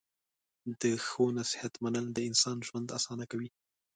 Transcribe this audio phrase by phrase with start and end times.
[0.81, 3.49] د ښو نصیحت منل د انسان ژوند اسانه کوي.